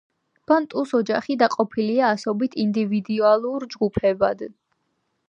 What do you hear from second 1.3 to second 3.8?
დაყოფილია ასობით ინდივიდუალურ